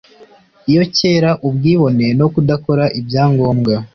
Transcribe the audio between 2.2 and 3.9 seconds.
kudakora ibyo agomba